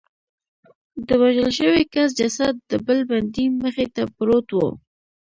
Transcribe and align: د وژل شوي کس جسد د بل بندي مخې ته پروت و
د 1.07 1.09
وژل 1.21 1.49
شوي 1.59 1.83
کس 1.93 2.09
جسد 2.19 2.53
د 2.69 2.71
بل 2.85 2.99
بندي 3.09 3.45
مخې 3.61 3.85
ته 3.95 4.03
پروت 4.15 4.47
و 4.53 4.57